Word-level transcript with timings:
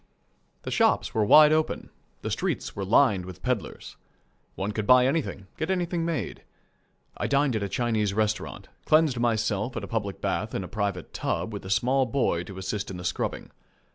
The 0.63 0.71
shops 0.71 1.13
were 1.13 1.23
wide 1.23 1.53
open; 1.53 1.91
the 2.23 2.31
streets 2.31 2.75
were 2.75 2.83
lined 2.83 3.23
with 3.23 3.43
pedlars. 3.43 3.97
One 4.55 4.71
could 4.71 4.87
buy 4.87 5.05
anything; 5.05 5.45
get 5.57 5.69
anything 5.69 6.05
made. 6.05 6.41
I 7.17 7.27
dined 7.27 7.55
at 7.55 7.61
a 7.61 7.69
Chinese 7.69 8.11
restaurant, 8.11 8.67
cleansed 8.85 9.19
myself 9.19 9.77
at 9.77 9.83
a 9.83 9.87
public 9.87 10.19
bath 10.19 10.55
in 10.55 10.63
a 10.63 10.67
private 10.67 11.13
tub 11.13 11.53
with 11.53 11.65
a 11.65 11.69
small 11.69 12.07
boy 12.07 12.41
to 12.45 12.57
assist 12.57 12.89
in 12.89 12.97
the 12.97 13.05
scrubbing. 13.05 13.51